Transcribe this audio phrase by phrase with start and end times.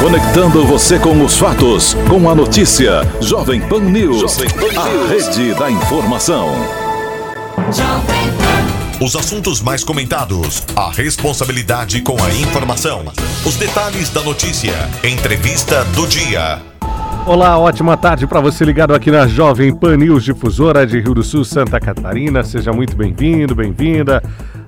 [0.00, 3.02] Conectando você com os fatos, com a notícia.
[3.20, 6.48] Jovem Pan News, Jovem Pan a rede da informação.
[9.00, 13.04] Os assuntos mais comentados, a responsabilidade com a informação,
[13.46, 14.74] os detalhes da notícia,
[15.04, 16.60] entrevista do dia.
[17.24, 21.22] Olá, ótima tarde para você ligado aqui na Jovem Pan News Difusora de Rio do
[21.22, 22.42] Sul, Santa Catarina.
[22.42, 24.20] Seja muito bem-vindo, bem-vinda.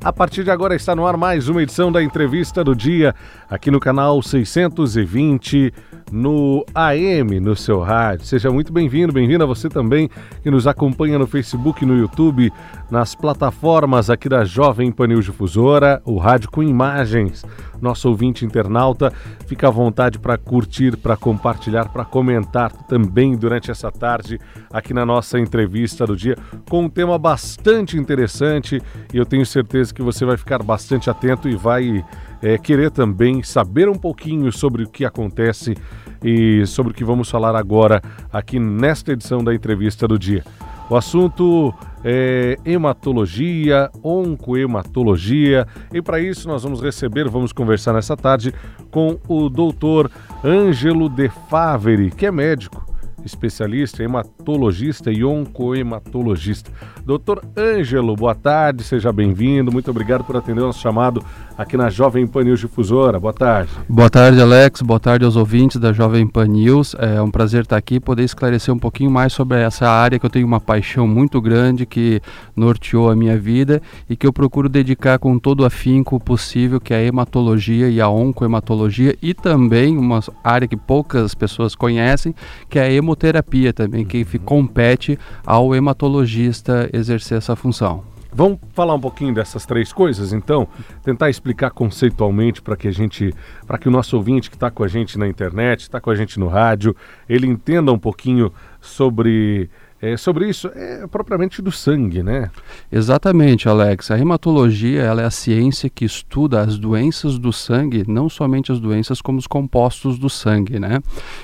[0.04, 3.14] A partir de agora está no ar mais uma edição da entrevista do dia
[3.48, 5.72] aqui no canal 620
[6.12, 8.26] no AM, no seu rádio.
[8.26, 10.10] Seja muito bem-vindo, bem-vinda você também
[10.42, 12.52] que nos acompanha no Facebook, no YouTube,
[12.90, 17.42] nas plataformas aqui da Jovem Panil Difusora, o rádio com imagens.
[17.80, 19.12] Nosso ouvinte internauta,
[19.46, 24.38] fica à vontade para curtir, para compartilhar, para comentar também durante essa tarde
[24.72, 26.36] aqui na nossa entrevista do dia
[26.68, 28.80] com um tema bastante interessante
[29.12, 32.04] e eu tenho certeza que você vai ficar bastante atento e vai
[32.42, 35.74] é, querer também saber um pouquinho sobre o que acontece
[36.22, 40.44] e sobre o que vamos falar agora aqui nesta edição da entrevista do dia.
[40.90, 41.72] O assunto
[42.04, 48.52] é hematologia, oncohematologia, e para isso nós vamos receber, vamos conversar nessa tarde
[48.90, 50.10] com o doutor
[50.44, 52.93] Ângelo De Faveri, que é médico
[53.24, 56.70] especialista, hematologista e oncohematologista.
[57.04, 59.72] Doutor Ângelo, boa tarde, seja bem-vindo.
[59.72, 61.24] Muito obrigado por atender o nosso chamado
[61.56, 63.20] aqui na Jovem Pan News Difusora.
[63.20, 63.70] Boa tarde.
[63.88, 64.82] Boa tarde, Alex.
[64.82, 66.94] Boa tarde aos ouvintes da Jovem Pan News.
[66.98, 70.26] É um prazer estar aqui e poder esclarecer um pouquinho mais sobre essa área que
[70.26, 72.20] eu tenho uma paixão muito grande que
[72.56, 76.92] norteou a minha vida e que eu procuro dedicar com todo o afinco possível, que
[76.92, 82.34] é a hematologia e a oncohematologia e também uma área que poucas pessoas conhecem,
[82.68, 84.44] que é a hemoterapia também, que uhum.
[84.44, 88.02] compete ao hematologista exercer essa função.
[88.36, 90.66] Vamos falar um pouquinho dessas três coisas, então,
[91.04, 93.32] tentar explicar conceitualmente para que a gente,
[93.64, 96.16] para que o nosso ouvinte que está com a gente na internet, está com a
[96.16, 96.96] gente no rádio,
[97.28, 99.70] ele entenda um pouquinho sobre
[100.12, 102.50] é, sobre isso, é propriamente do sangue, né?
[102.92, 104.10] Exatamente, Alex.
[104.10, 108.78] A hematologia ela é a ciência que estuda as doenças do sangue, não somente as
[108.78, 111.00] doenças, como os compostos do sangue, né?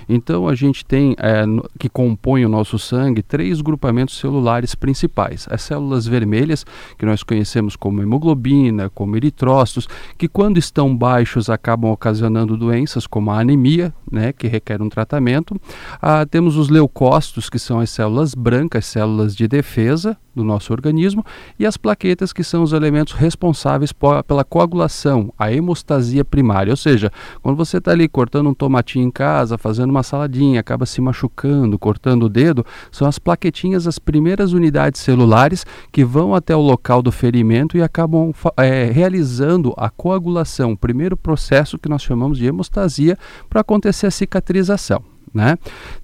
[0.07, 1.45] Então a gente tem, é,
[1.79, 5.47] que compõem o nosso sangue, três grupamentos celulares principais.
[5.51, 6.67] As células vermelhas,
[6.99, 9.89] que nós conhecemos como hemoglobina, como eritrócitos,
[10.19, 15.59] que quando estão baixos acabam ocasionando doenças como a anemia, né, que requer um tratamento.
[16.03, 21.25] Ah, temos os leucócitos, que são as células brancas, células de defesa do nosso organismo,
[21.57, 26.73] e as plaquetas, que são os elementos responsáveis pela coagulação, a hemostasia primária.
[26.73, 27.13] Ou seja,
[27.43, 31.79] quando você está ali cortando um tomatinho em casa, fazendo uma saladinha, acaba se machucando,
[31.79, 37.03] cortando o dedo, são as plaquetinhas, as primeiras unidades celulares que vão até o local
[37.03, 42.47] do ferimento e acabam é, realizando a coagulação, o primeiro processo que nós chamamos de
[42.47, 43.17] hemostasia,
[43.49, 45.10] para acontecer a cicatrização.
[45.33, 45.57] Né?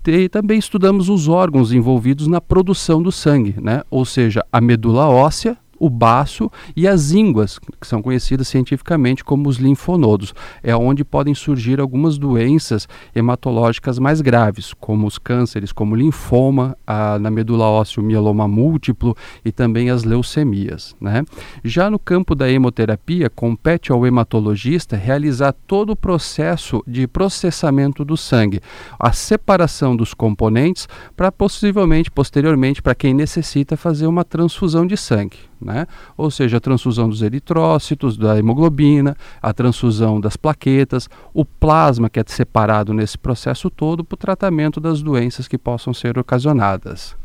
[0.07, 3.83] E também estudamos os órgãos envolvidos na produção do sangue, né?
[3.91, 9.49] ou seja, a medula óssea, o baço e as ínguas, que são conhecidas cientificamente como
[9.49, 10.35] os linfonodos.
[10.63, 17.19] É onde podem surgir algumas doenças hematológicas mais graves, como os cânceres, como linfoma, a,
[17.19, 20.95] na medula óssea, o mieloma múltiplo e também as leucemias.
[21.01, 21.25] Né?
[21.65, 28.17] Já no campo da hemoterapia, compete ao hematologista realizar todo o processo de processamento do
[28.17, 28.61] sangue,
[28.99, 35.37] a separação dos componentes para possivelmente, posteriormente, para quem necessita, fazer uma transfusão de sangue
[35.67, 35.87] né?
[36.17, 42.21] ou seja, a transfusão dos eritrócitos, da hemoglobina, a transfusão das plaquetas, o plasma que
[42.21, 47.17] é separado nesse processo todo para o tratamento das doenças que possam ser ocasionadas.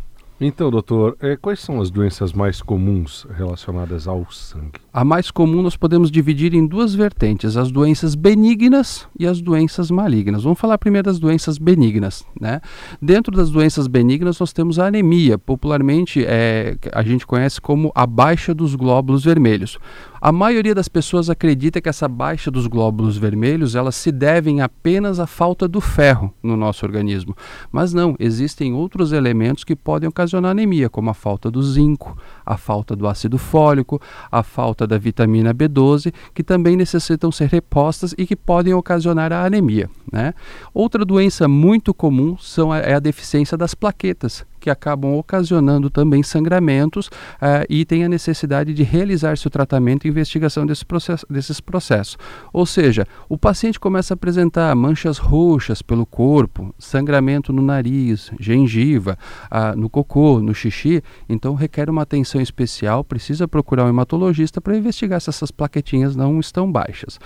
[0.43, 4.79] Então, doutor, é, quais são as doenças mais comuns relacionadas ao sangue?
[4.91, 9.91] A mais comum nós podemos dividir em duas vertentes, as doenças benignas e as doenças
[9.91, 10.41] malignas.
[10.41, 12.25] Vamos falar primeiro das doenças benignas.
[12.39, 12.59] Né?
[12.99, 18.07] Dentro das doenças benignas nós temos a anemia, popularmente é, a gente conhece como a
[18.07, 19.77] baixa dos glóbulos vermelhos.
[20.23, 25.19] A maioria das pessoas acredita que essa baixa dos glóbulos vermelhos elas se devem apenas
[25.19, 27.35] à falta do ferro no nosso organismo.
[27.71, 32.15] Mas não, existem outros elementos que podem ocasionar anemia, como a falta do zinco,
[32.45, 33.99] a falta do ácido fólico,
[34.31, 39.43] a falta da vitamina B12, que também necessitam ser repostas e que podem ocasionar a
[39.43, 39.89] anemia.
[40.11, 40.35] Né?
[40.71, 46.21] Outra doença muito comum são a, é a deficiência das plaquetas, que acabam ocasionando também
[46.21, 51.59] sangramentos uh, e tem a necessidade de realizar-se o tratamento e investigação desse processo, desses
[51.59, 52.17] processos.
[52.53, 59.17] Ou seja, o paciente começa a apresentar manchas roxas pelo corpo, sangramento no nariz, gengiva,
[59.51, 64.77] uh, no cocô, no xixi, então requer uma atenção especial, precisa procurar um hematologista para
[64.77, 67.19] investigar se essas plaquetinhas não estão baixas.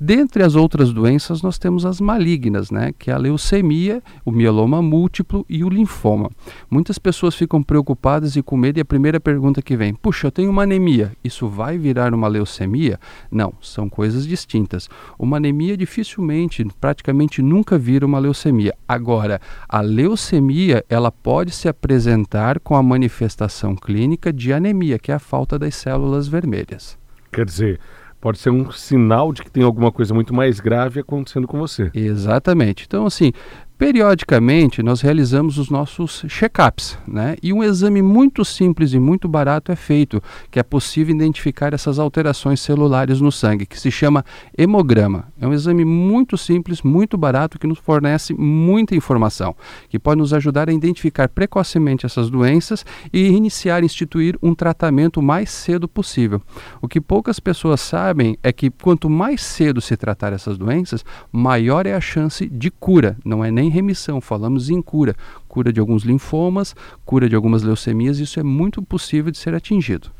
[0.00, 4.80] Dentre as outras doenças, nós temos as malignas, né, que é a leucemia, o mieloma
[4.80, 6.30] múltiplo e o linfoma.
[6.70, 10.30] Muitas pessoas ficam preocupadas e com medo e a primeira pergunta que vem: "Puxa, eu
[10.30, 12.98] tenho uma anemia, isso vai virar uma leucemia?"
[13.30, 14.88] Não, são coisas distintas.
[15.18, 18.72] Uma anemia dificilmente, praticamente nunca vira uma leucemia.
[18.86, 25.14] Agora, a leucemia, ela pode se apresentar com a manifestação clínica de anemia, que é
[25.14, 26.96] a falta das células vermelhas.
[27.32, 27.80] Quer dizer,
[28.20, 31.90] pode ser um sinal de que tem alguma coisa muito mais grave acontecendo com você.
[31.94, 32.84] Exatamente.
[32.86, 33.32] Então, assim,
[33.80, 37.36] Periodicamente, nós realizamos os nossos check-ups, né?
[37.42, 41.98] E um exame muito simples e muito barato é feito, que é possível identificar essas
[41.98, 44.22] alterações celulares no sangue, que se chama
[44.56, 45.28] hemograma.
[45.40, 49.56] É um exame muito simples, muito barato, que nos fornece muita informação,
[49.88, 55.22] que pode nos ajudar a identificar precocemente essas doenças e iniciar, instituir um tratamento o
[55.22, 56.42] mais cedo possível.
[56.82, 61.02] O que poucas pessoas sabem é que quanto mais cedo se tratar essas doenças,
[61.32, 65.14] maior é a chance de cura, não é nem remissão, falamos em cura.
[65.48, 66.74] Cura de alguns linfomas,
[67.04, 70.10] cura de algumas leucemias, isso é muito possível de ser atingido.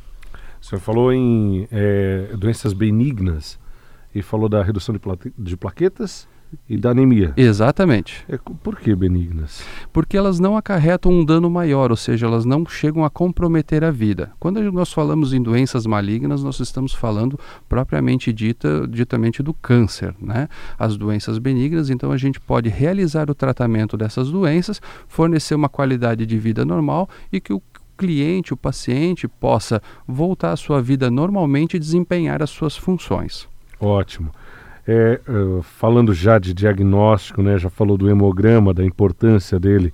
[0.60, 3.58] O senhor falou em é, doenças benignas
[4.14, 5.00] e falou da redução de,
[5.38, 6.28] de plaquetas
[6.68, 7.32] e da anemia.
[7.36, 8.24] Exatamente.
[8.28, 9.62] É, por que benignas?
[9.92, 13.90] Porque elas não acarretam um dano maior, ou seja, elas não chegam a comprometer a
[13.90, 14.32] vida.
[14.38, 17.38] Quando nós falamos em doenças malignas, nós estamos falando
[17.68, 20.48] propriamente dita, ditamente do câncer, né?
[20.78, 26.24] As doenças benignas, então a gente pode realizar o tratamento dessas doenças, fornecer uma qualidade
[26.26, 27.62] de vida normal e que o
[27.96, 33.46] cliente, o paciente, possa voltar à sua vida normalmente e desempenhar as suas funções.
[33.78, 34.30] Ótimo.
[34.86, 39.92] É, uh, falando já de diagnóstico, né, já falou do hemograma, da importância dele.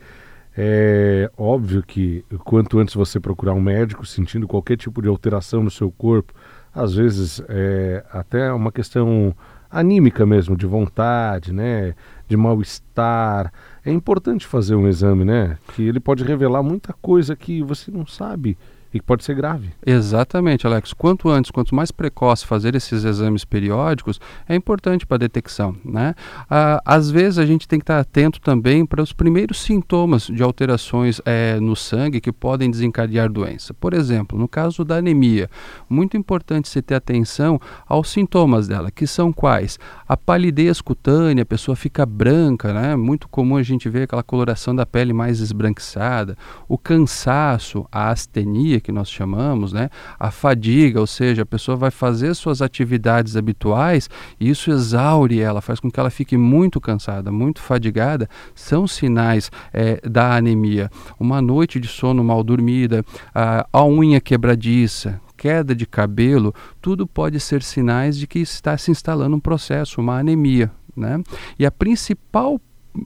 [0.56, 5.70] É óbvio que quanto antes você procurar um médico sentindo qualquer tipo de alteração no
[5.70, 6.32] seu corpo,
[6.74, 9.34] às vezes é até uma questão
[9.70, 11.94] anímica mesmo, de vontade, né,
[12.26, 13.52] de mal-estar.
[13.84, 18.06] É importante fazer um exame, né, que ele pode revelar muita coisa que você não
[18.06, 18.56] sabe
[18.96, 19.70] e que pode ser grave.
[19.84, 20.92] Exatamente, Alex.
[20.92, 25.76] Quanto antes, quanto mais precoce fazer esses exames periódicos, é importante para a detecção.
[25.84, 26.14] Né?
[26.50, 30.42] Ah, às vezes a gente tem que estar atento também para os primeiros sintomas de
[30.42, 33.74] alterações é, no sangue que podem desencadear doença.
[33.74, 35.50] Por exemplo, no caso da anemia,
[35.88, 39.78] muito importante se ter atenção aos sintomas dela, que são quais?
[40.08, 42.96] A palidez cutânea, a pessoa fica branca, né?
[42.96, 46.36] muito comum a gente ver aquela coloração da pele mais esbranquiçada,
[46.68, 49.90] o cansaço, a astenia, que nós chamamos, né?
[50.16, 55.60] A fadiga, ou seja, a pessoa vai fazer suas atividades habituais e isso exaure ela,
[55.60, 60.88] faz com que ela fique muito cansada, muito fadigada, são sinais é, da anemia.
[61.18, 63.04] Uma noite de sono mal dormida,
[63.34, 68.92] a, a unha quebradiça, queda de cabelo, tudo pode ser sinais de que está se
[68.92, 70.70] instalando um processo, uma anemia.
[70.96, 71.20] Né?
[71.58, 72.60] E a principal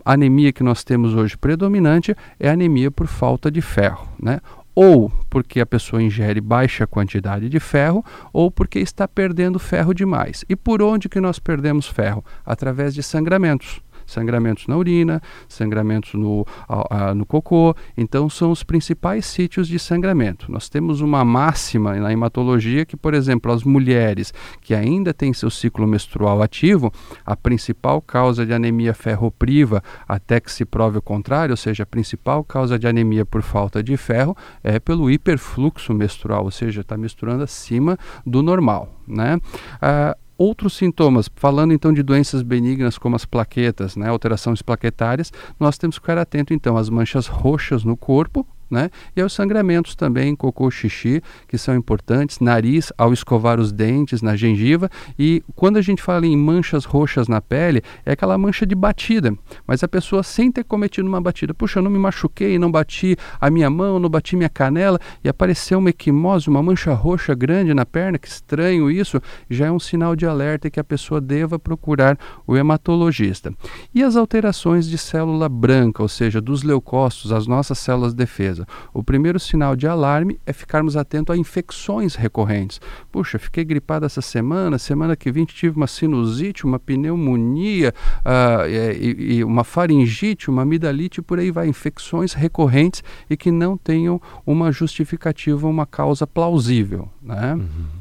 [0.05, 4.07] anemia que nós temos hoje predominante é anemia por falta de ferro.
[4.23, 4.41] Né?
[4.83, 10.43] Ou porque a pessoa ingere baixa quantidade de ferro, ou porque está perdendo ferro demais.
[10.49, 12.25] E por onde que nós perdemos ferro?
[12.47, 17.75] Através de sangramentos sangramentos na urina, sangramentos no, a, a, no cocô.
[17.97, 20.51] Então, são os principais sítios de sangramento.
[20.51, 25.51] Nós temos uma máxima na hematologia que, por exemplo, as mulheres que ainda têm seu
[25.51, 26.93] ciclo menstrual ativo,
[27.25, 31.87] a principal causa de anemia ferropriva, até que se prove o contrário, ou seja, a
[31.87, 36.97] principal causa de anemia por falta de ferro é pelo hiperfluxo menstrual, ou seja, está
[36.97, 38.95] misturando acima do normal.
[39.07, 39.39] Né?
[39.81, 45.31] Ah, outros sintomas, falando então de doenças benignas como as plaquetas, né, alterações plaquetárias,
[45.61, 48.91] nós temos que ficar atento então às manchas roxas no corpo, né?
[49.17, 54.37] E aos sangramentos também, cocô, xixi, que são importantes, nariz ao escovar os dentes, na
[54.37, 54.89] gengiva.
[55.19, 59.35] E quando a gente fala em manchas roxas na pele, é aquela mancha de batida.
[59.67, 63.17] Mas a pessoa sem ter cometido uma batida, puxa, eu não me machuquei, não bati
[63.41, 67.75] a minha mão, não bati minha canela e apareceu uma equimose, uma mancha roxa grande
[67.75, 71.59] na perna, que estranho isso, já é um sinal de alerta que a pessoa deva
[71.59, 73.53] procurar o hematologista.
[73.95, 78.67] E as alterações de célula branca, ou seja, dos leucócitos, as nossas células defesas coisa.
[78.93, 82.81] O primeiro sinal de alarme é ficarmos atentos a infecções recorrentes.
[83.11, 89.37] Puxa, fiquei gripado essa semana, semana que vem tive uma sinusite, uma pneumonia, uh, e,
[89.37, 91.69] e uma faringite, uma amidalite, por aí vai.
[91.69, 97.09] Infecções recorrentes e que não tenham uma justificativa, uma causa plausível.
[97.23, 97.55] Né?
[97.55, 98.01] Uhum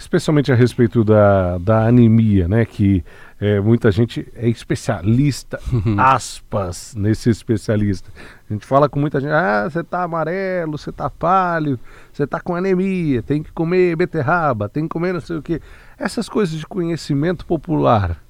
[0.00, 2.64] especialmente a respeito da, da anemia, né?
[2.64, 3.04] Que
[3.40, 5.58] é, muita gente é especialista,
[5.96, 8.10] aspas, nesse especialista.
[8.48, 11.80] A gente fala com muita gente, ah, você tá amarelo, você tá pálido,
[12.12, 15.60] você tá com anemia, tem que comer beterraba, tem que comer não sei o quê.
[15.98, 18.22] Essas coisas de conhecimento popular,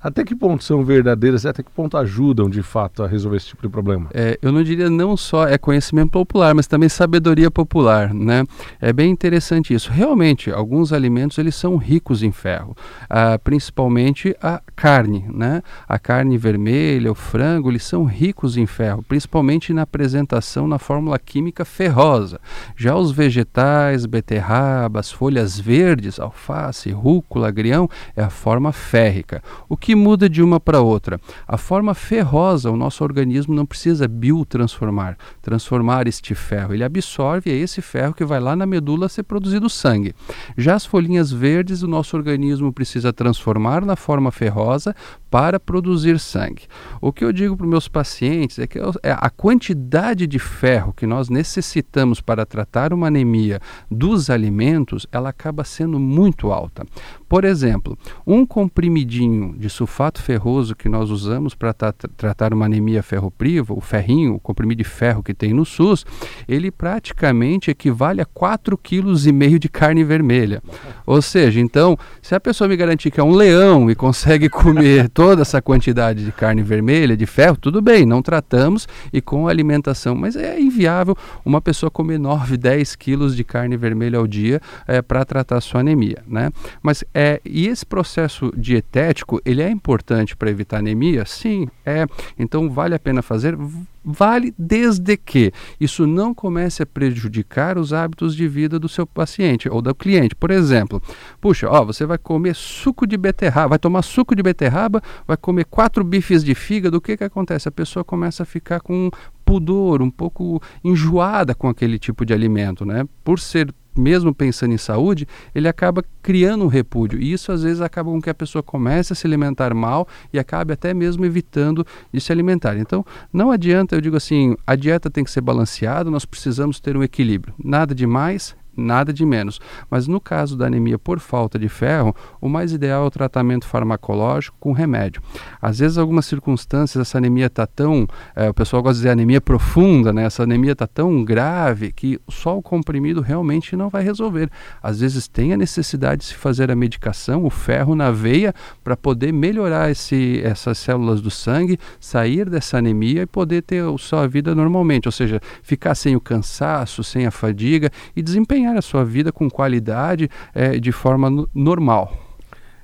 [0.00, 3.62] até que ponto são verdadeiras até que ponto ajudam de fato a resolver esse tipo
[3.62, 4.08] de problema?
[4.14, 8.44] É, eu não diria não só é conhecimento popular, mas também sabedoria popular, né?
[8.80, 9.90] É bem interessante isso.
[9.90, 12.76] Realmente, alguns alimentos eles são ricos em ferro,
[13.10, 15.62] ah, principalmente a carne, né?
[15.88, 21.18] A carne vermelha, o frango, eles são ricos em ferro, principalmente na apresentação na fórmula
[21.18, 22.40] química ferrosa.
[22.76, 29.42] Já os vegetais, beterrabas, folhas verdes, alface, rúcula, agrião, é a forma férrica.
[29.68, 31.20] O que muda de uma para outra?
[31.48, 36.74] A forma ferrosa, o nosso organismo não precisa biotransformar, transformar este ferro.
[36.74, 40.14] Ele absorve, é esse ferro que vai lá na medula ser produzido sangue.
[40.56, 44.94] Já as folhinhas verdes, o nosso organismo precisa transformar na forma ferrosa
[45.30, 46.62] para produzir sangue.
[47.00, 50.92] O que eu digo para os meus pacientes é que é a quantidade de ferro
[50.92, 53.60] que nós necessitamos para tratar uma anemia
[53.90, 56.84] dos alimentos, ela acaba sendo muito alta.
[57.28, 63.74] Por exemplo, um comprimidinho de sulfato ferroso que nós usamos para tratar uma anemia ferropriva,
[63.74, 66.04] o ferrinho, o comprimido de ferro que tem no SUS,
[66.48, 70.62] ele praticamente equivale a 4,5 kg de carne vermelha.
[71.04, 75.08] Ou seja, então, se a pessoa me garantir que é um leão e consegue comer
[75.12, 80.14] toda essa quantidade de carne vermelha, de ferro, tudo bem, não tratamos e com alimentação,
[80.14, 81.14] mas é inviável
[81.44, 85.80] uma pessoa comer 9, 10 quilos de carne vermelha ao dia é, para tratar sua
[85.80, 86.50] anemia, né?
[86.82, 91.24] Mas é, e esse processo dietético, ele é importante para evitar anemia?
[91.24, 92.06] Sim, é.
[92.38, 93.56] Então vale a pena fazer?
[94.04, 99.68] Vale desde que isso não comece a prejudicar os hábitos de vida do seu paciente
[99.68, 100.34] ou do cliente.
[100.34, 101.02] Por exemplo,
[101.40, 105.64] puxa, ó, você vai comer suco de beterraba, vai tomar suco de beterraba, vai comer
[105.64, 107.68] quatro bifes de fígado, o que que acontece?
[107.68, 109.10] A pessoa começa a ficar com
[109.44, 113.04] pudor, um pouco enjoada com aquele tipo de alimento, né?
[113.24, 117.20] Por ser mesmo pensando em saúde, ele acaba criando um repúdio.
[117.20, 120.38] E isso às vezes acaba com que a pessoa comece a se alimentar mal e
[120.38, 122.76] acabe até mesmo evitando de se alimentar.
[122.76, 126.96] Então, não adianta, eu digo assim, a dieta tem que ser balanceada, nós precisamos ter
[126.96, 127.54] um equilíbrio.
[127.62, 129.60] Nada de mais, nada de menos.
[129.90, 133.66] Mas no caso da anemia por falta de ferro, o mais ideal é o tratamento
[133.66, 135.22] farmacológico com remédio.
[135.60, 138.06] Às vezes, algumas circunstâncias, essa anemia está tão.
[138.34, 140.24] É, o pessoal gosta de dizer anemia profunda, né?
[140.24, 144.50] Essa anemia está tão grave que só o comprimido realmente não vai resolver.
[144.82, 148.96] Às vezes, tem a necessidade de se fazer a medicação, o ferro na veia, para
[148.96, 154.26] poder melhorar esse, essas células do sangue, sair dessa anemia e poder ter a sua
[154.26, 155.06] vida normalmente.
[155.08, 159.30] Ou seja, ficar sem o cansaço, sem a fadiga e desempenhar ganhar a sua vida
[159.32, 162.12] com qualidade é, de forma normal.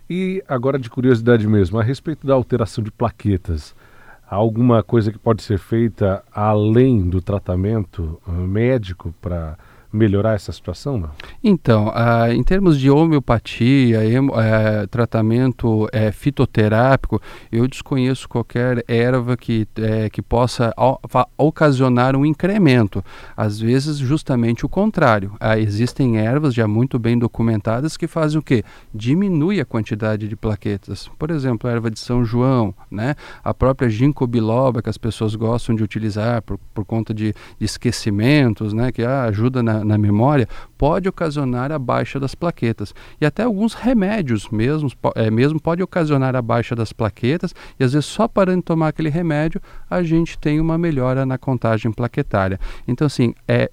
[0.08, 3.74] E agora de curiosidade mesmo, a respeito da alteração de plaquetas,
[4.28, 9.58] há alguma coisa que pode ser feita além do tratamento uh, médico para
[9.92, 11.11] melhorar essa situação, não?
[11.42, 17.20] Então, ah, em termos de homeopatia, eh, tratamento eh, fitoterápico,
[17.50, 20.72] eu desconheço qualquer erva que, eh, que possa
[21.37, 23.04] ocasionar um incremento.
[23.37, 25.34] Às vezes, justamente o contrário.
[25.38, 28.64] Ah, existem ervas já muito bem documentadas que fazem o quê?
[28.94, 31.08] Diminui a quantidade de plaquetas.
[31.18, 33.14] Por exemplo, a erva de São João, né?
[33.44, 37.64] a própria ginkgo biloba, que as pessoas gostam de utilizar por, por conta de, de
[37.64, 38.90] esquecimentos, né?
[38.92, 42.94] que ah, ajuda na na, memória pode ocasionar a baixa das plaquetas.
[43.20, 47.92] E até alguns remédios mesmo, é, mesmo pode ocasionar a baixa das plaquetas, e às
[47.92, 52.58] vezes só parando de tomar aquele remédio a gente tem uma melhora na contagem plaquetária.
[52.86, 53.70] Então, assim, é,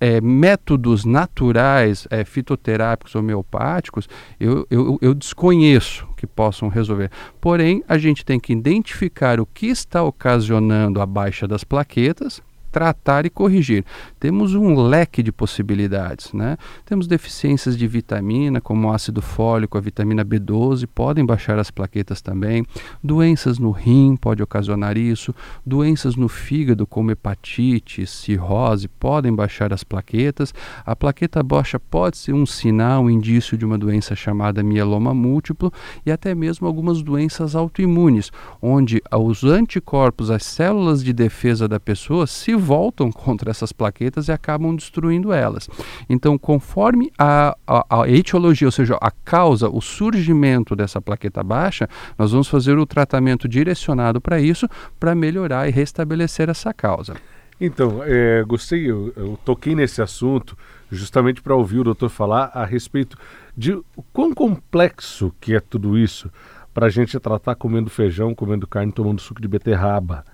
[0.00, 4.08] é, métodos naturais, é, fitoterápicos, homeopáticos,
[4.38, 7.10] eu, eu, eu, desconheço que possam resolver.
[7.40, 12.42] Porém, a gente tem que identificar o que está ocasionando a baixa das plaquetas
[12.74, 13.84] tratar e corrigir.
[14.18, 16.56] Temos um leque de possibilidades, né?
[16.84, 22.66] Temos deficiências de vitamina, como ácido fólico, a vitamina B12, podem baixar as plaquetas também.
[23.00, 25.32] Doenças no rim pode ocasionar isso.
[25.64, 30.52] Doenças no fígado, como hepatite, cirrose, podem baixar as plaquetas.
[30.84, 35.72] A plaqueta baixa pode ser um sinal, um indício de uma doença chamada mieloma múltiplo
[36.04, 42.26] e até mesmo algumas doenças autoimunes, onde os anticorpos, as células de defesa da pessoa
[42.26, 45.68] se voltam contra essas plaquetas e acabam destruindo elas.
[46.08, 51.88] Então, conforme a, a, a etiologia, ou seja, a causa, o surgimento dessa plaqueta baixa,
[52.18, 54.68] nós vamos fazer o tratamento direcionado para isso,
[54.98, 57.14] para melhorar e restabelecer essa causa.
[57.60, 60.56] Então, é, gostei, eu, eu, toquei nesse assunto
[60.90, 63.16] justamente para ouvir o doutor falar a respeito
[63.56, 63.80] de
[64.12, 66.30] quão complexo que é tudo isso
[66.72, 70.24] para a gente tratar comendo feijão, comendo carne, tomando suco de beterraba.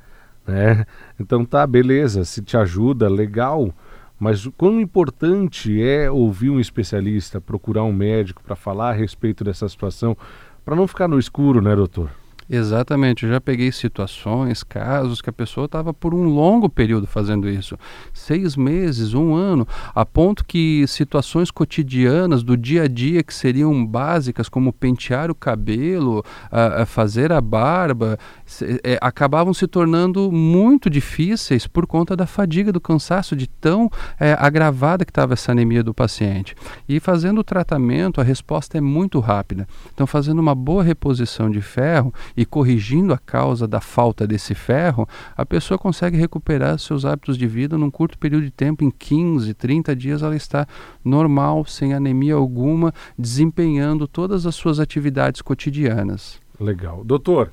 [0.51, 0.85] Né?
[1.19, 3.75] Então tá, beleza, se te ajuda, legal,
[4.19, 9.45] mas o quão importante é ouvir um especialista, procurar um médico para falar a respeito
[9.45, 10.17] dessa situação,
[10.65, 12.11] para não ficar no escuro, né, doutor?
[12.53, 17.49] Exatamente, eu já peguei situações, casos que a pessoa estava por um longo período fazendo
[17.49, 17.79] isso,
[18.13, 23.87] seis meses, um ano, a ponto que situações cotidianas do dia a dia que seriam
[23.87, 30.33] básicas, como pentear o cabelo, a, a fazer a barba, se, é, acabavam se tornando
[30.33, 33.89] muito difíceis por conta da fadiga, do cansaço, de tão
[34.19, 36.57] é, agravada que estava essa anemia do paciente.
[36.89, 39.69] E fazendo o tratamento, a resposta é muito rápida.
[39.95, 45.07] Então, fazendo uma boa reposição de ferro e corrigindo a causa da falta desse ferro,
[45.37, 49.53] a pessoa consegue recuperar seus hábitos de vida num curto período de tempo, em 15,
[49.53, 50.67] 30 dias ela está
[51.05, 56.41] normal, sem anemia alguma, desempenhando todas as suas atividades cotidianas.
[56.59, 57.05] Legal.
[57.05, 57.53] Doutor,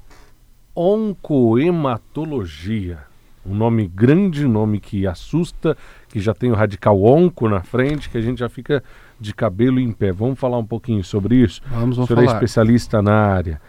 [0.73, 2.99] oncohematologia,
[3.45, 5.75] um nome grande, nome que assusta,
[6.07, 8.81] que já tem o radical onco na frente, que a gente já fica
[9.19, 10.13] de cabelo em pé.
[10.13, 11.61] Vamos falar um pouquinho sobre isso?
[11.71, 12.31] Vamos, vamos o senhor falar.
[12.31, 13.59] é especialista na área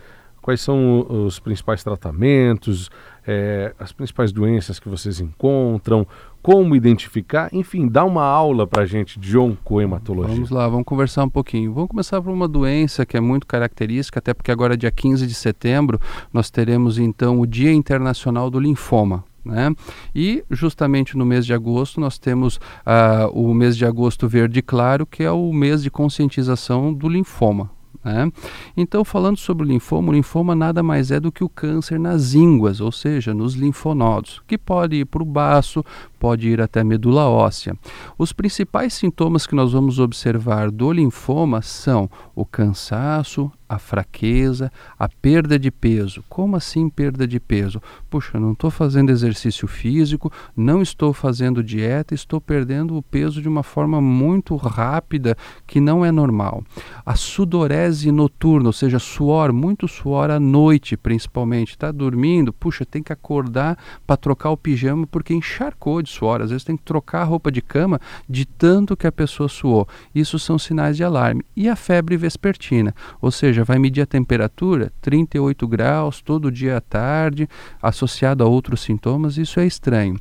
[0.49, 2.91] quais são os principais tratamentos,
[3.27, 6.07] é, as principais doenças que vocês encontram,
[6.41, 10.35] como identificar, enfim, dá uma aula para a gente de oncohematologia.
[10.35, 11.75] Vamos lá, vamos conversar um pouquinho.
[11.75, 15.35] Vamos começar por uma doença que é muito característica, até porque agora, dia 15 de
[15.35, 16.01] setembro,
[16.33, 19.25] nós teremos então o Dia Internacional do Linfoma.
[19.45, 19.75] Né?
[20.15, 25.05] E justamente no mês de agosto nós temos uh, o mês de agosto verde claro,
[25.05, 27.71] que é o mês de conscientização do linfoma.
[28.05, 28.31] Né?
[28.77, 32.35] Então, falando sobre o linfoma, o linfoma nada mais é do que o câncer nas
[32.35, 35.85] ínguas, ou seja, nos linfonodos, que pode ir para o baço,
[36.19, 37.75] pode ir até medula óssea.
[38.17, 45.09] Os principais sintomas que nós vamos observar do linfoma são o cansaço, a fraqueza, a
[45.09, 46.25] perda de peso.
[46.29, 47.83] Como assim perda de peso?
[48.09, 53.49] Puxa, não estou fazendo exercício físico, não estou fazendo dieta, estou perdendo o peso de
[53.49, 56.65] uma forma muito rápida que não é normal.
[57.05, 61.73] A sudorese noturna, ou seja, suor, muito suor à noite principalmente.
[61.73, 66.43] Está dormindo, puxa, tem que acordar para trocar o pijama porque encharcou suor.
[66.43, 69.87] Às vezes tem que trocar a roupa de cama de tanto que a pessoa suou.
[70.15, 71.45] Isso são sinais de alarme.
[71.57, 76.81] E a febre vespertina, ou seja, vai medir a temperatura, 38 graus todo dia à
[76.81, 77.49] tarde,
[77.83, 80.19] associado a outros sintomas, isso é estranho.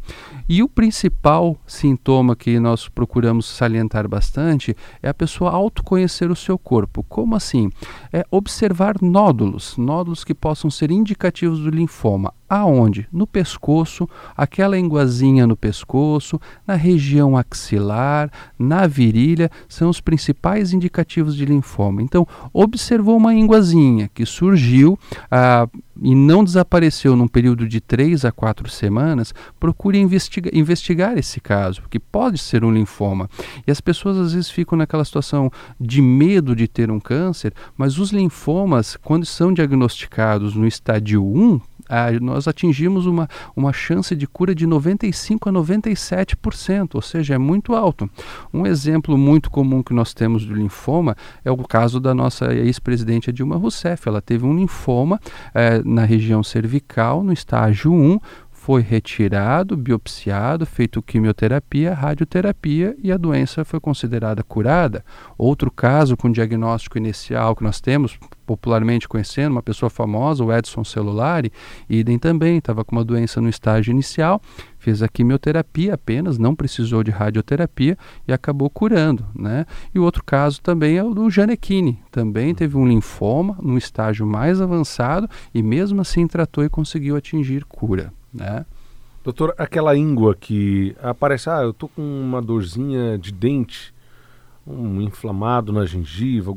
[0.47, 6.58] E o principal sintoma que nós procuramos salientar bastante é a pessoa autoconhecer o seu
[6.58, 7.04] corpo.
[7.04, 7.69] Como assim?
[8.12, 12.34] É observar nódulos, nódulos que possam ser indicativos do linfoma.
[12.49, 13.07] Aonde?
[13.12, 21.36] No pescoço, aquela enguazinha no pescoço, na região axilar, na virilha, são os principais indicativos
[21.36, 22.01] de linfoma.
[22.01, 24.97] Então, observou uma enguazinha que surgiu
[25.29, 25.67] ah,
[26.01, 31.81] e não desapareceu num período de 3 a 4 semanas, procure investiga investigar esse caso,
[31.81, 33.29] porque pode ser um linfoma.
[33.65, 37.97] E as pessoas às vezes ficam naquela situação de medo de ter um câncer, mas
[37.97, 44.28] os linfomas, quando são diagnosticados no estádio 1, ah, nós atingimos uma, uma chance de
[44.28, 48.10] cura de 95 a 97%, ou seja, é muito alto.
[48.54, 53.32] Um exemplo muito comum que nós temos do linfoma é o caso da nossa ex-presidente
[53.32, 54.08] Dilma Rousseff.
[54.08, 55.19] Ela teve um linfoma
[55.54, 58.19] eh, na região cervical, no estágio 1,
[58.67, 65.06] foi retirado, biopsiado, feito quimioterapia, radioterapia e a doença foi considerada curada.
[65.38, 70.84] Outro caso com diagnóstico inicial que nós temos, popularmente conhecendo, uma pessoa famosa, o Edson
[70.84, 71.49] Celulari,
[71.89, 74.41] idem também, estava com uma doença no estágio inicial,
[74.77, 79.25] fez a quimioterapia apenas, não precisou de radioterapia e acabou curando.
[79.34, 79.65] Né?
[79.95, 84.60] E outro caso também é o do Janequine, também teve um linfoma no estágio mais
[84.60, 88.12] avançado e mesmo assim tratou e conseguiu atingir cura.
[88.33, 88.65] Né?
[89.23, 93.93] Doutor, aquela íngua que aparece, ah, eu tô com uma dorzinha de dente,
[94.65, 96.53] um inflamado na gengiva,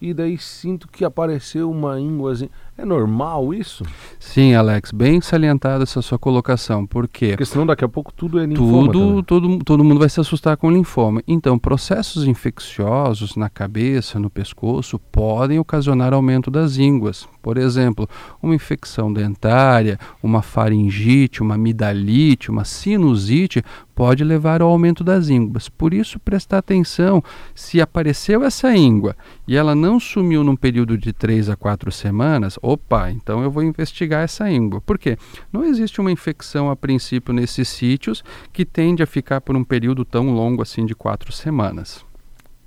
[0.00, 2.32] e daí sinto que apareceu uma íngua.
[2.76, 3.84] É normal isso?
[4.18, 6.86] Sim, Alex, bem salientada essa sua colocação.
[6.86, 7.28] Por quê?
[7.28, 8.90] Porque senão daqui a pouco tudo é linfoma.
[8.90, 11.22] Tudo, todo, todo mundo vai se assustar com linfoma.
[11.28, 17.28] Então, processos infecciosos na cabeça, no pescoço, podem ocasionar aumento das ínguas.
[17.42, 18.08] Por exemplo,
[18.42, 23.62] uma infecção dentária, uma faringite, uma amidalite, uma sinusite
[23.94, 25.68] pode levar ao aumento das ínguas.
[25.68, 27.22] Por isso, prestar atenção
[27.54, 29.14] se apareceu essa íngua
[29.46, 33.62] e ela não sumiu num período de 3 a 4 semanas, opa, então eu vou
[33.62, 34.80] investigar essa íngua.
[34.80, 35.18] Por quê?
[35.52, 38.22] Não existe uma infecção a princípio nesses sítios
[38.52, 42.06] que tende a ficar por um período tão longo assim de 4 semanas.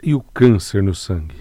[0.03, 1.35] E o câncer no sangue?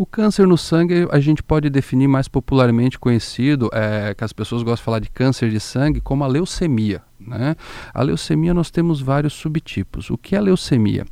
[0.00, 4.62] O câncer no sangue a gente pode definir mais popularmente conhecido, é, que as pessoas
[4.62, 7.02] gostam de falar de câncer de sangue, como a leucemia.
[7.18, 7.56] Né?
[7.92, 10.08] A leucemia nós temos vários subtipos.
[10.08, 11.04] O que é leucemia?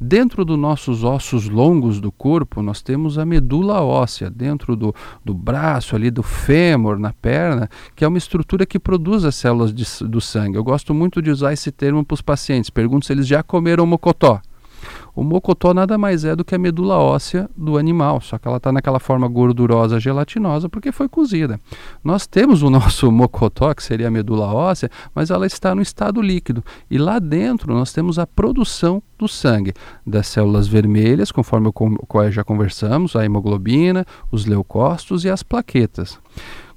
[0.00, 5.34] Dentro dos nossos ossos longos do corpo, nós temos a medula óssea, dentro do, do
[5.34, 9.84] braço, ali do fêmur, na perna, que é uma estrutura que produz as células de,
[10.04, 10.56] do sangue.
[10.56, 12.70] Eu gosto muito de usar esse termo para os pacientes.
[12.70, 14.40] Pergunto se eles já comeram mocotó.
[15.14, 18.58] O mocotó nada mais é do que a medula óssea do animal, só que ela
[18.58, 21.58] está naquela forma gordurosa, gelatinosa, porque foi cozida.
[22.02, 26.22] Nós temos o nosso mocotó, que seria a medula óssea, mas ela está no estado
[26.22, 26.62] líquido.
[26.90, 29.74] E lá dentro nós temos a produção do sangue,
[30.06, 36.18] das células vermelhas, conforme o já conversamos, a hemoglobina, os leucócitos e as plaquetas.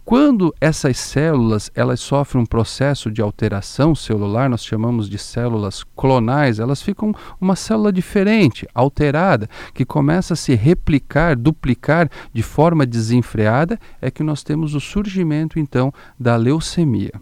[0.04, 6.60] Quando essas células elas sofrem um processo de alteração celular, nós chamamos de células clonais,
[6.60, 13.80] elas ficam uma célula diferente, alterada, que começa a se replicar, duplicar de forma desenfreada,
[14.02, 17.14] é que nós temos o surgimento então da leucemia.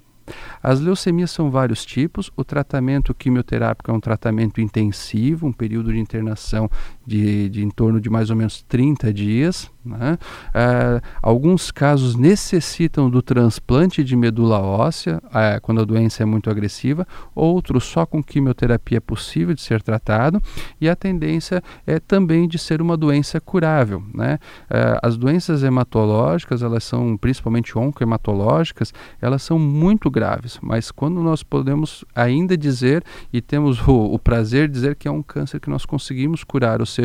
[0.61, 2.31] As leucemias são vários tipos.
[2.35, 6.69] O tratamento quimioterápico é um tratamento intensivo, um período de internação
[7.09, 9.69] de, de em torno de mais ou menos 30 dias.
[9.83, 10.17] Né?
[10.53, 16.49] É, alguns casos necessitam do transplante de medula óssea, é, quando a doença é muito
[16.49, 20.41] agressiva, outros só com quimioterapia é possível de ser tratado,
[20.79, 24.03] e a tendência é também de ser uma doença curável.
[24.13, 24.37] Né?
[24.69, 31.41] É, as doenças hematológicas, elas são principalmente oncohematológicas, elas são muito graves, mas quando nós
[31.41, 35.69] podemos ainda dizer e temos o, o prazer de dizer que é um câncer que
[35.69, 36.98] nós conseguimos curar, ou seja,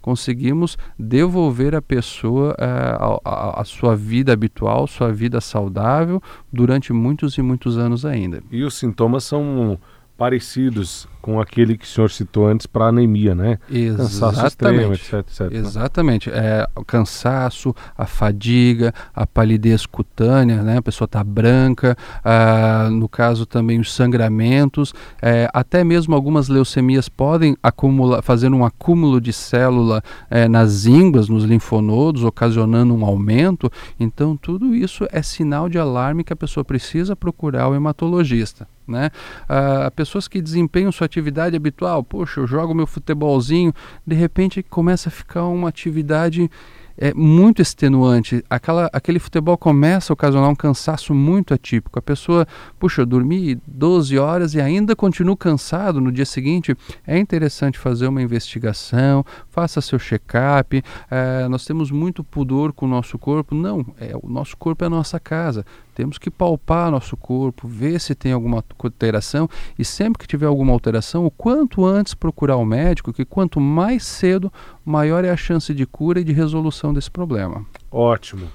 [0.00, 6.92] conseguimos devolver a pessoa uh, a, a, a sua vida habitual, sua vida saudável durante
[6.92, 8.42] muitos e muitos anos ainda.
[8.50, 9.78] E os sintomas são
[10.16, 13.58] parecidos com aquele que o senhor citou antes para anemia, né?
[13.70, 14.46] Exatamente.
[14.46, 15.52] Extremo, etc, etc.
[15.52, 16.30] Exatamente.
[16.30, 20.78] É, o cansaço, a fadiga, a palidez cutânea, né?
[20.78, 27.08] A pessoa está branca, ah, no caso também os sangramentos, é, até mesmo algumas leucemias
[27.08, 33.70] podem acumular, fazer um acúmulo de célula é, nas ínguas, nos linfonodos, ocasionando um aumento.
[33.98, 38.66] Então, tudo isso é sinal de alarme que a pessoa precisa procurar o hematologista.
[38.86, 39.10] Né?
[39.46, 43.72] Ah, pessoas que desempenham sua atividade habitual, poxa, eu jogo meu futebolzinho,
[44.06, 46.50] de repente começa a ficar uma atividade
[46.98, 48.44] é muito extenuante.
[48.50, 51.96] Aquela, aquele futebol começa a ocasionar um cansaço muito atípico.
[51.96, 52.44] A pessoa,
[52.76, 56.76] puxa, eu dormi 12 horas e ainda continuo cansado no dia seguinte.
[57.06, 60.82] É interessante fazer uma investigação, faça seu check-up.
[61.08, 63.54] É, nós temos muito pudor com o nosso corpo.
[63.54, 65.64] Não, é, o nosso corpo é a nossa casa.
[65.98, 70.72] Temos que palpar nosso corpo, ver se tem alguma alteração e sempre que tiver alguma
[70.72, 74.52] alteração, o quanto antes procurar o médico, que quanto mais cedo,
[74.84, 77.66] maior é a chance de cura e de resolução desse problema.
[77.90, 78.46] Ótimo.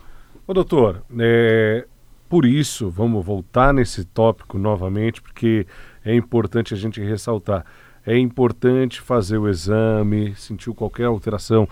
[0.47, 1.85] Ô doutor, é,
[2.29, 5.67] por isso, vamos voltar nesse tópico novamente, porque
[6.05, 7.65] é importante a gente ressaltar.
[8.07, 11.67] É importante fazer o exame, sentiu qualquer alteração.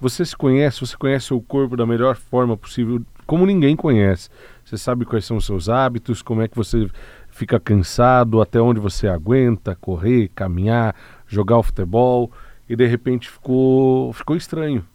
[0.00, 4.30] Você se conhece, você conhece o corpo da melhor forma possível, como ninguém conhece.
[4.70, 6.88] Você sabe quais são os seus hábitos, como é que você
[7.28, 10.94] fica cansado, até onde você aguenta correr, caminhar,
[11.26, 12.30] jogar o futebol
[12.68, 14.86] e de repente ficou ficou estranho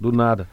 [0.00, 0.48] do nada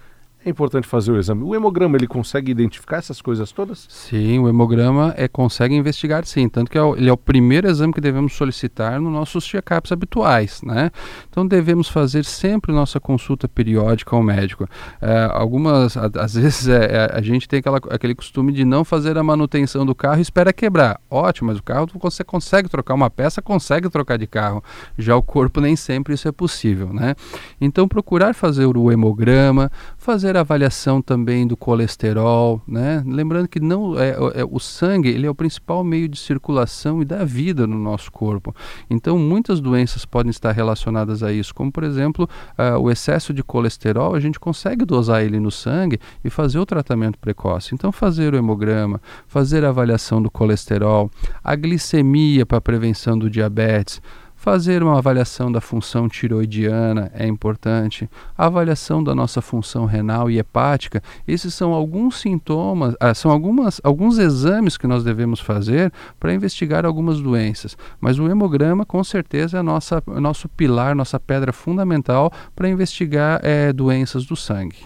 [0.45, 1.43] é importante fazer o exame.
[1.43, 3.87] O hemograma ele consegue identificar essas coisas todas?
[3.89, 7.67] Sim, o hemograma é, consegue investigar sim, tanto que é o, ele é o primeiro
[7.67, 10.91] exame que devemos solicitar nos nossos check-ups habituais, né?
[11.29, 14.67] Então devemos fazer sempre nossa consulta periódica ao médico.
[15.01, 19.17] É, algumas, às vezes é, é, a gente tem aquela, aquele costume de não fazer
[19.17, 21.01] a manutenção do carro e espera quebrar.
[21.09, 24.63] Ótimo, mas o carro você consegue trocar uma peça, consegue trocar de carro.
[24.95, 27.15] Já o corpo nem sempre isso é possível, né?
[27.59, 29.71] Então procurar fazer o hemograma,
[30.05, 33.03] fazer avaliação também do colesterol, né?
[33.07, 37.05] Lembrando que não é, é, o sangue ele é o principal meio de circulação e
[37.05, 38.55] da vida no nosso corpo.
[38.87, 43.41] Então muitas doenças podem estar relacionadas a isso, como por exemplo uh, o excesso de
[43.41, 44.13] colesterol.
[44.13, 47.73] A gente consegue dosar ele no sangue e fazer o tratamento precoce.
[47.73, 51.09] Então fazer o hemograma, fazer a avaliação do colesterol,
[51.43, 53.99] a glicemia para prevenção do diabetes
[54.45, 60.37] Fazer uma avaliação da função tiroidiana é importante, a avaliação da nossa função renal e
[60.37, 61.01] hepática.
[61.27, 66.85] Esses são alguns sintomas, ah, são algumas, alguns exames que nós devemos fazer para investigar
[66.85, 67.75] algumas doenças.
[67.99, 73.73] Mas o hemograma, com certeza, é nossa, nosso pilar, nossa pedra fundamental para investigar é,
[73.73, 74.77] doenças do sangue.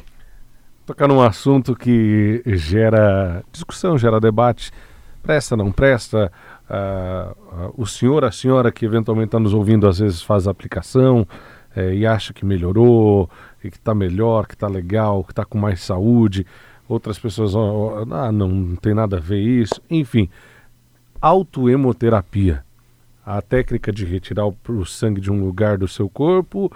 [0.85, 4.71] Tocar num assunto que gera discussão, gera debate.
[5.21, 6.31] Presta, não presta?
[6.69, 11.27] Uh, o senhor, a senhora que eventualmente está nos ouvindo, às vezes faz a aplicação
[11.75, 13.29] é, e acha que melhorou,
[13.63, 16.45] e que está melhor, que está legal, que está com mais saúde.
[16.87, 19.81] Outras pessoas, oh, ah, não, não tem nada a ver isso.
[19.89, 20.29] Enfim,
[21.21, 22.63] autoemoterapia.
[23.25, 26.71] A técnica de retirar o, o sangue de um lugar do seu corpo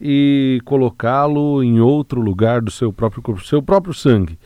[0.00, 4.38] e colocá-lo em outro lugar do seu próprio corpo, seu próprio sangue.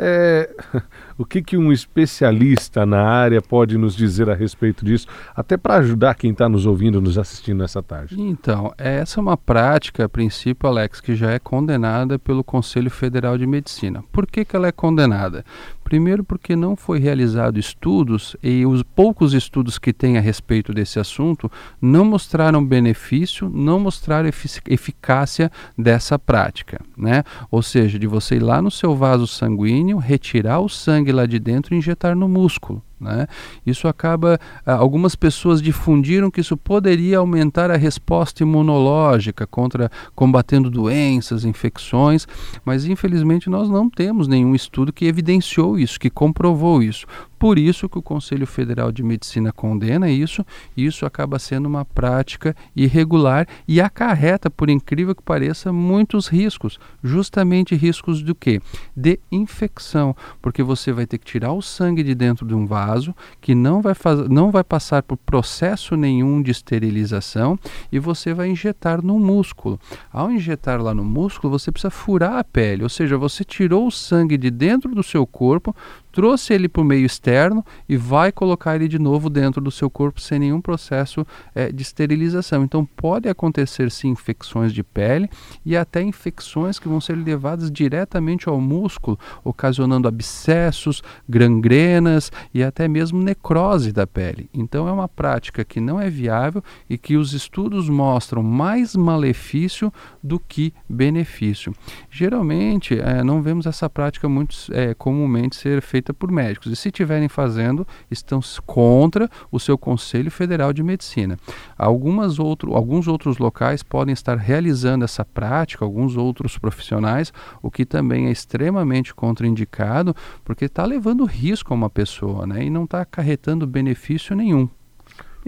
[0.00, 0.48] É,
[1.18, 5.74] o que, que um especialista na área pode nos dizer a respeito disso, até para
[5.76, 8.14] ajudar quem está nos ouvindo, nos assistindo nessa tarde?
[8.16, 13.36] Então, essa é uma prática, a princípio, Alex, que já é condenada pelo Conselho Federal
[13.36, 14.04] de Medicina.
[14.12, 15.44] Por que, que ela é condenada?
[15.88, 21.00] Primeiro, porque não foi realizado estudos e os poucos estudos que tem a respeito desse
[21.00, 27.24] assunto não mostraram benefício, não mostraram efic eficácia dessa prática, né?
[27.50, 31.38] Ou seja, de você ir lá no seu vaso sanguíneo, retirar o sangue lá de
[31.38, 32.82] dentro e injetar no músculo.
[33.00, 33.26] Né?
[33.64, 40.70] Isso acaba, ah, algumas pessoas difundiram que isso poderia aumentar a resposta imunológica contra combatendo
[40.70, 42.26] doenças, infecções,
[42.64, 47.06] mas infelizmente nós não temos nenhum estudo que evidenciou isso, que comprovou isso.
[47.38, 50.44] Por isso que o Conselho Federal de Medicina condena isso,
[50.76, 56.78] e isso acaba sendo uma prática irregular e acarreta, por incrível que pareça, muitos riscos.
[57.02, 58.60] Justamente riscos do quê?
[58.96, 63.14] De infecção, porque você vai ter que tirar o sangue de dentro de um vaso,
[63.40, 67.58] que não vai, faz, não vai passar por processo nenhum de esterilização,
[67.92, 69.78] e você vai injetar no músculo.
[70.12, 73.92] Ao injetar lá no músculo, você precisa furar a pele, ou seja, você tirou o
[73.92, 75.74] sangue de dentro do seu corpo,
[76.12, 79.88] trouxe ele para o meio externo e vai colocar ele de novo dentro do seu
[79.88, 82.64] corpo sem nenhum processo é, de esterilização.
[82.64, 85.28] Então pode acontecer sim infecções de pele
[85.64, 92.88] e até infecções que vão ser levadas diretamente ao músculo, ocasionando abscessos, gangrenas e até
[92.88, 94.48] mesmo necrose da pele.
[94.52, 99.92] Então é uma prática que não é viável e que os estudos mostram mais malefício
[100.22, 101.72] do que benefício.
[102.10, 106.70] Geralmente é, não vemos essa prática muito é, comumente ser feita feita por médicos.
[106.70, 111.36] E se estiverem fazendo, estão contra o seu Conselho Federal de Medicina.
[111.76, 117.84] Algumas outro, alguns outros locais podem estar realizando essa prática, alguns outros profissionais, o que
[117.84, 123.00] também é extremamente contraindicado, porque está levando risco a uma pessoa né, e não está
[123.00, 124.68] acarretando benefício nenhum.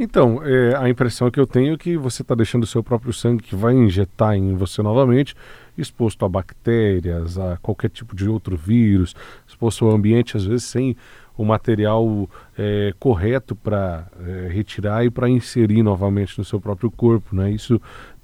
[0.02, 3.12] Então, é, a impressão que eu tenho é que você está deixando o seu próprio
[3.12, 5.36] sangue que vai injetar em você novamente,
[5.76, 9.14] exposto a bactérias, a qualquer tipo de outro vírus,
[9.46, 10.96] exposto ao ambiente, às vezes sem
[11.36, 17.36] o material é, correto para é, retirar e para inserir novamente no seu próprio corpo,
[17.36, 17.50] né?
[17.50, 17.78] Isso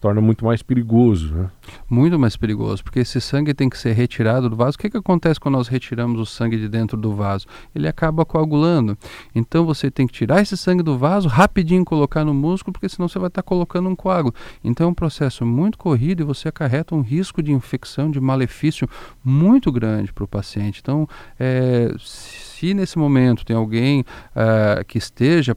[0.07, 1.51] torna muito mais perigoso, né?
[1.90, 4.77] Muito mais perigoso, porque esse sangue tem que ser retirado do vaso.
[4.77, 7.45] O que, que acontece quando nós retiramos o sangue de dentro do vaso?
[7.75, 8.97] Ele acaba coagulando.
[9.35, 13.09] Então você tem que tirar esse sangue do vaso, rapidinho colocar no músculo, porque senão
[13.09, 14.33] você vai estar colocando um coágulo.
[14.62, 18.88] Então é um processo muito corrido e você acarreta um risco de infecção, de malefício
[19.25, 20.79] muito grande para o paciente.
[20.81, 25.55] Então, é, se nesse momento tem alguém uh, que esteja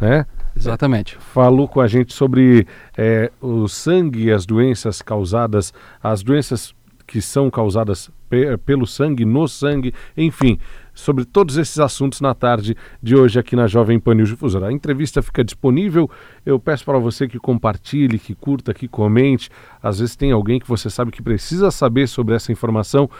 [0.00, 0.24] né?
[0.56, 1.16] Exatamente.
[1.16, 6.74] Falou com a gente sobre é, o sangue e as doenças causadas, as doenças
[7.06, 10.58] que são causadas pe pelo sangue, no sangue, enfim,
[10.94, 14.68] sobre todos esses assuntos na tarde de hoje aqui na Jovem Pan News Difusora.
[14.68, 16.08] A entrevista fica disponível.
[16.46, 19.50] Eu peço para você que compartilhe, que curta, que comente.
[19.82, 23.10] Às vezes tem alguém que você sabe que precisa saber sobre essa informação.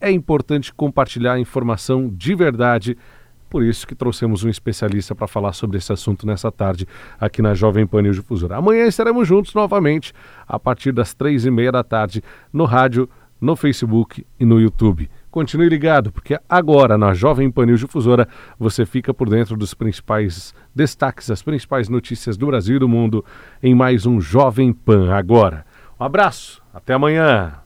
[0.00, 2.96] É importante compartilhar a informação de verdade
[3.54, 6.88] por isso que trouxemos um especialista para falar sobre esse assunto nessa tarde
[7.20, 8.56] aqui na Jovem Pan News Difusora.
[8.56, 10.12] Amanhã estaremos juntos novamente
[10.44, 12.20] a partir das três e meia da tarde
[12.52, 13.08] no rádio,
[13.40, 15.08] no Facebook e no YouTube.
[15.30, 18.26] Continue ligado, porque agora na Jovem Pan News Difusora
[18.58, 23.24] você fica por dentro dos principais destaques, as principais notícias do Brasil e do mundo
[23.62, 25.64] em mais um Jovem Pan Agora.
[26.00, 27.63] Um abraço, até amanhã.